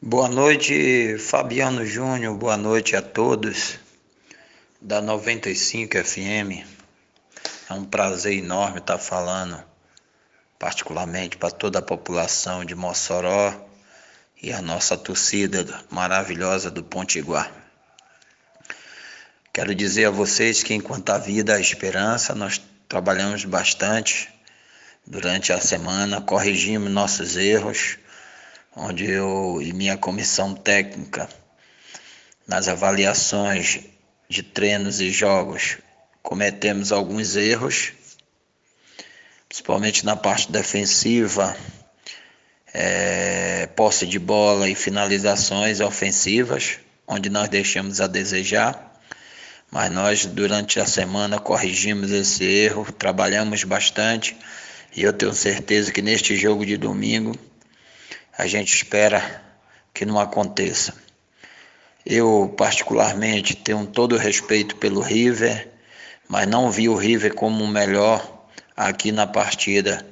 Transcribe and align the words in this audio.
Boa 0.00 0.28
noite, 0.28 1.18
Fabiano 1.18 1.84
Júnior. 1.84 2.36
Boa 2.36 2.56
noite 2.56 2.94
a 2.94 3.02
todos 3.02 3.80
da 4.80 5.02
95 5.02 6.04
FM. 6.04 6.64
É 7.68 7.72
um 7.72 7.84
prazer 7.84 8.34
enorme 8.34 8.78
estar 8.78 8.96
falando, 8.98 9.60
particularmente 10.56 11.36
para 11.36 11.50
toda 11.50 11.80
a 11.80 11.82
população 11.82 12.64
de 12.64 12.76
Mossoró 12.76 13.52
e 14.40 14.52
a 14.52 14.62
nossa 14.62 14.96
torcida 14.96 15.66
maravilhosa 15.90 16.70
do 16.70 16.84
Pontiguar. 16.84 17.52
Quero 19.52 19.74
dizer 19.74 20.04
a 20.04 20.10
vocês 20.12 20.62
que 20.62 20.74
enquanto 20.74 21.10
a 21.10 21.18
vida 21.18 21.56
a 21.56 21.60
esperança, 21.60 22.36
nós 22.36 22.62
trabalhamos 22.88 23.44
bastante 23.44 24.32
durante 25.04 25.52
a 25.52 25.60
semana, 25.60 26.20
corrigimos 26.20 26.88
nossos 26.88 27.36
erros 27.36 27.98
onde 28.74 29.10
eu 29.10 29.60
e 29.60 29.72
minha 29.72 29.96
comissão 29.96 30.54
técnica, 30.54 31.28
nas 32.46 32.68
avaliações 32.68 33.80
de 34.28 34.42
treinos 34.42 35.00
e 35.00 35.10
jogos, 35.10 35.78
cometemos 36.22 36.92
alguns 36.92 37.36
erros, 37.36 37.92
principalmente 39.48 40.04
na 40.04 40.16
parte 40.16 40.50
defensiva, 40.52 41.56
é, 42.72 43.66
posse 43.74 44.06
de 44.06 44.18
bola 44.18 44.68
e 44.68 44.74
finalizações 44.74 45.80
ofensivas, 45.80 46.78
onde 47.06 47.30
nós 47.30 47.48
deixamos 47.48 48.00
a 48.00 48.06
desejar. 48.06 48.86
Mas 49.70 49.90
nós, 49.90 50.26
durante 50.26 50.80
a 50.80 50.86
semana, 50.86 51.38
corrigimos 51.38 52.10
esse 52.10 52.44
erro, 52.44 52.90
trabalhamos 52.92 53.64
bastante 53.64 54.36
e 54.96 55.02
eu 55.02 55.12
tenho 55.12 55.34
certeza 55.34 55.92
que 55.92 56.00
neste 56.00 56.36
jogo 56.36 56.64
de 56.64 56.76
domingo 56.76 57.34
a 58.38 58.46
gente 58.46 58.72
espera 58.72 59.42
que 59.92 60.06
não 60.06 60.20
aconteça. 60.20 60.94
Eu, 62.06 62.54
particularmente, 62.56 63.56
tenho 63.56 63.84
todo 63.84 64.14
o 64.14 64.18
respeito 64.18 64.76
pelo 64.76 65.00
River, 65.00 65.68
mas 66.28 66.46
não 66.46 66.70
vi 66.70 66.88
o 66.88 66.94
River 66.94 67.34
como 67.34 67.64
o 67.64 67.68
melhor 67.68 68.46
aqui 68.76 69.10
na 69.10 69.26
partida 69.26 70.06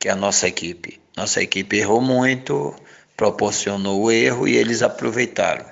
que 0.00 0.08
a 0.08 0.16
nossa 0.16 0.48
equipe. 0.48 1.00
Nossa 1.16 1.40
equipe 1.40 1.76
errou 1.76 2.00
muito, 2.00 2.74
proporcionou 3.16 4.02
o 4.02 4.10
erro 4.10 4.48
e 4.48 4.56
eles 4.56 4.82
aproveitaram. 4.82 5.64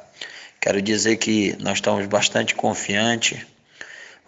Quero 0.61 0.81
dizer 0.81 1.17
que 1.17 1.57
nós 1.59 1.79
estamos 1.79 2.07
bastante 2.07 2.55
confiantes. 2.55 3.45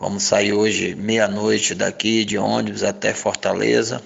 Vamos 0.01 0.25
sair 0.25 0.53
hoje 0.53 0.97
meia-noite 0.97 1.77
daqui 1.77 2.25
de 2.25 2.37
ônibus 2.37 2.83
até 2.83 3.15
Fortaleza 3.15 4.03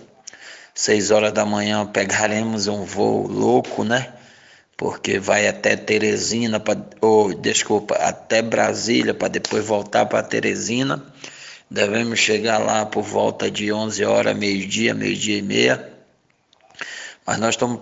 seis 0.77 1.11
horas 1.11 1.33
da 1.33 1.47
manhã 1.47 1.87
pegaremos 1.87 2.67
um 2.69 2.85
voo 2.85 3.27
louco, 3.27 3.83
né? 3.83 4.13
Porque 4.77 5.19
vai 5.19 5.49
até 5.49 5.75
Teresina, 5.75 6.61
pra, 6.61 6.77
ou 7.01 7.33
desculpa, 7.33 7.95
até 7.95 8.43
Brasília 8.43 9.15
para 9.15 9.29
depois 9.29 9.65
voltar 9.65 10.05
para 10.05 10.23
Teresina. 10.23 11.03
Devemos 11.71 12.19
chegar 12.19 12.59
lá 12.59 12.85
por 12.85 13.03
volta 13.03 13.51
de 13.51 13.73
11 13.73 14.05
horas, 14.05 14.37
meio-dia, 14.37 14.95
meio-dia 14.95 15.39
e 15.39 15.43
meia. 15.43 15.93
Mas 17.27 17.39
nós 17.39 17.55
estamos 17.55 17.81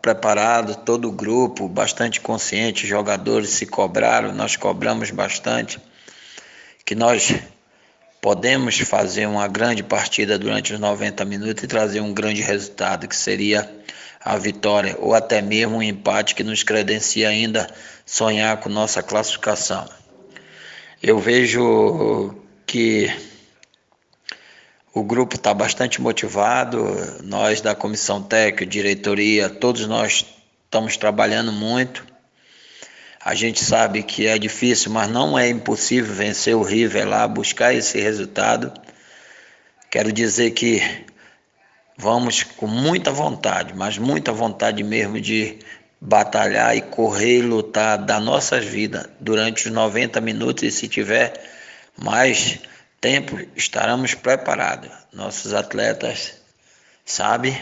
preparados, 0.00 0.76
todo 0.76 1.08
o 1.08 1.12
grupo, 1.12 1.68
bastante 1.68 2.20
consciente, 2.20 2.86
jogadores 2.86 3.50
se 3.50 3.66
cobraram, 3.66 4.32
nós 4.32 4.54
cobramos 4.54 5.10
bastante. 5.10 5.80
Que 6.84 6.94
nós 6.94 7.34
podemos 8.26 8.76
fazer 8.80 9.24
uma 9.28 9.46
grande 9.46 9.84
partida 9.84 10.36
durante 10.36 10.74
os 10.74 10.80
90 10.80 11.24
minutos 11.24 11.62
e 11.62 11.68
trazer 11.68 12.00
um 12.00 12.12
grande 12.12 12.42
resultado, 12.42 13.06
que 13.06 13.14
seria 13.14 13.72
a 14.20 14.36
vitória 14.36 14.96
ou 14.98 15.14
até 15.14 15.40
mesmo 15.40 15.76
um 15.76 15.82
empate 15.82 16.34
que 16.34 16.42
nos 16.42 16.64
credencia 16.64 17.28
ainda 17.28 17.72
sonhar 18.04 18.56
com 18.56 18.68
nossa 18.68 19.00
classificação. 19.00 19.88
Eu 21.00 21.20
vejo 21.20 22.34
que 22.66 23.08
o 24.92 25.04
grupo 25.04 25.36
está 25.36 25.54
bastante 25.54 26.00
motivado, 26.00 26.84
nós 27.22 27.60
da 27.60 27.76
comissão 27.76 28.20
técnica, 28.20 28.66
diretoria, 28.66 29.48
todos 29.48 29.86
nós 29.86 30.26
estamos 30.64 30.96
trabalhando 30.96 31.52
muito 31.52 32.04
a 33.26 33.34
gente 33.34 33.64
sabe 33.64 34.04
que 34.04 34.24
é 34.24 34.38
difícil, 34.38 34.92
mas 34.92 35.08
não 35.10 35.36
é 35.36 35.48
impossível 35.48 36.14
vencer 36.14 36.54
o 36.54 36.62
River 36.62 37.08
lá, 37.08 37.26
buscar 37.26 37.74
esse 37.74 38.00
resultado. 38.00 38.72
Quero 39.90 40.12
dizer 40.12 40.52
que 40.52 40.80
vamos 41.98 42.44
com 42.44 42.68
muita 42.68 43.10
vontade, 43.10 43.74
mas 43.74 43.98
muita 43.98 44.30
vontade 44.30 44.80
mesmo 44.84 45.20
de 45.20 45.58
batalhar 46.00 46.76
e 46.76 46.80
correr 46.80 47.38
e 47.38 47.42
lutar 47.42 47.98
das 47.98 48.22
nossas 48.22 48.64
vidas 48.64 49.08
durante 49.18 49.66
os 49.66 49.72
90 49.72 50.20
minutos 50.20 50.62
e 50.62 50.70
se 50.70 50.86
tiver 50.86 51.32
mais 51.98 52.60
tempo, 53.00 53.40
estaremos 53.56 54.14
preparados. 54.14 54.92
Nossos 55.12 55.52
atletas 55.52 56.34
sabem 57.04 57.60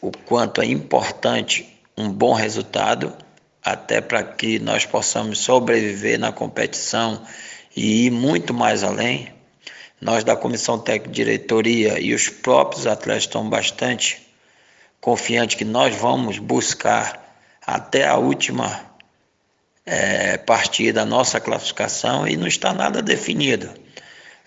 o 0.00 0.12
quanto 0.12 0.62
é 0.62 0.66
importante 0.66 1.76
um 1.96 2.08
bom 2.08 2.34
resultado 2.34 3.12
até 3.72 4.00
para 4.00 4.22
que 4.22 4.58
nós 4.58 4.84
possamos 4.84 5.38
sobreviver 5.38 6.18
na 6.18 6.32
competição 6.32 7.22
e 7.76 8.06
ir 8.06 8.10
muito 8.10 8.52
mais 8.54 8.82
além. 8.82 9.32
Nós 10.00 10.24
da 10.24 10.36
comissão 10.36 10.78
técnica 10.78 11.12
diretoria 11.12 11.98
e 11.98 12.14
os 12.14 12.28
próprios 12.28 12.86
atletas 12.86 13.24
estão 13.24 13.48
bastante 13.48 14.26
confiantes 15.00 15.56
que 15.56 15.64
nós 15.64 15.94
vamos 15.94 16.38
buscar 16.38 17.24
até 17.66 18.06
a 18.06 18.16
última 18.16 18.88
é, 19.84 20.36
partida 20.36 21.02
a 21.02 21.06
nossa 21.06 21.40
classificação 21.40 22.28
e 22.28 22.36
não 22.36 22.46
está 22.46 22.72
nada 22.72 23.00
definido. 23.00 23.70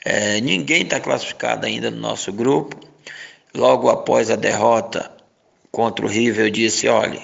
É, 0.05 0.39
ninguém 0.41 0.83
está 0.83 0.99
classificado 0.99 1.65
ainda 1.65 1.89
no 1.89 1.97
nosso 1.97 2.31
grupo. 2.31 2.79
Logo 3.53 3.89
após 3.89 4.29
a 4.29 4.35
derrota 4.35 5.11
contra 5.71 6.05
o 6.05 6.07
River, 6.07 6.45
eu 6.45 6.51
disse: 6.51 6.87
olhe, 6.87 7.21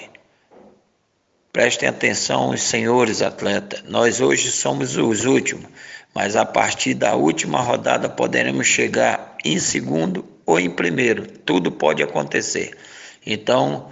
Prestem 1.58 1.88
atenção, 1.88 2.56
senhores 2.56 3.20
atletas. 3.20 3.82
Nós 3.82 4.20
hoje 4.20 4.48
somos 4.52 4.96
os 4.96 5.24
últimos, 5.24 5.66
mas 6.14 6.36
a 6.36 6.46
partir 6.46 6.94
da 6.94 7.16
última 7.16 7.60
rodada 7.60 8.08
poderemos 8.08 8.68
chegar 8.68 9.36
em 9.44 9.58
segundo 9.58 10.24
ou 10.46 10.60
em 10.60 10.70
primeiro. 10.70 11.26
Tudo 11.26 11.72
pode 11.72 12.00
acontecer. 12.00 12.78
Então, 13.26 13.90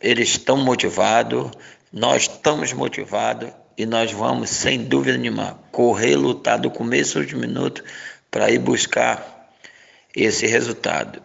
eles 0.00 0.30
estão 0.30 0.56
motivados, 0.56 1.52
nós 1.92 2.22
estamos 2.22 2.72
motivados 2.72 3.50
e 3.78 3.86
nós 3.86 4.10
vamos, 4.10 4.50
sem 4.50 4.82
dúvida 4.82 5.16
nenhuma, 5.16 5.56
correr, 5.70 6.16
lutar 6.16 6.58
do 6.58 6.68
começo 6.68 7.20
aos 7.20 7.32
minutos 7.32 7.84
para 8.28 8.50
ir 8.50 8.58
buscar 8.58 9.52
esse 10.16 10.48
resultado. 10.48 11.22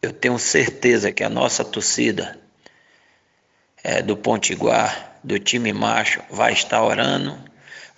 Eu 0.00 0.12
tenho 0.12 0.38
certeza 0.38 1.10
que 1.10 1.24
a 1.24 1.28
nossa 1.28 1.64
torcida 1.64 2.38
é, 3.82 4.02
do 4.02 4.16
Pontiguar 4.16 5.12
do 5.22 5.38
time 5.38 5.72
macho 5.72 6.20
vai 6.30 6.52
estar 6.52 6.82
orando, 6.82 7.38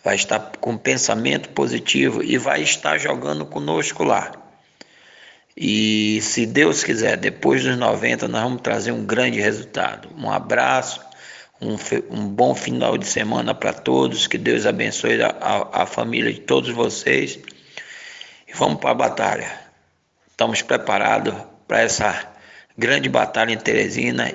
vai 0.02 0.14
estar 0.14 0.38
com 0.60 0.76
pensamento 0.76 1.48
positivo 1.50 2.22
e 2.22 2.36
vai 2.36 2.62
estar 2.62 2.98
jogando 2.98 3.46
conosco 3.46 4.04
lá. 4.04 4.32
E 5.56 6.20
se 6.20 6.46
Deus 6.46 6.82
quiser, 6.82 7.16
depois 7.16 7.62
dos 7.62 7.78
90, 7.78 8.26
nós 8.28 8.42
vamos 8.42 8.60
trazer 8.60 8.92
um 8.92 9.04
grande 9.04 9.40
resultado. 9.40 10.08
Um 10.18 10.30
abraço, 10.30 11.00
um, 11.60 11.76
um 12.10 12.26
bom 12.28 12.54
final 12.54 12.98
de 12.98 13.06
semana 13.06 13.54
para 13.54 13.72
todos. 13.72 14.26
Que 14.26 14.36
Deus 14.36 14.66
abençoe 14.66 15.22
a, 15.22 15.28
a, 15.28 15.82
a 15.82 15.86
família 15.86 16.32
de 16.32 16.40
todos 16.40 16.70
vocês. 16.70 17.38
E 18.48 18.52
vamos 18.52 18.80
para 18.80 18.90
a 18.90 18.94
batalha. 18.94 19.60
Estamos 20.28 20.60
preparados 20.60 21.34
para 21.68 21.82
essa 21.82 22.32
grande 22.76 23.08
batalha 23.08 23.52
em 23.52 23.56
Teresina 23.56 24.34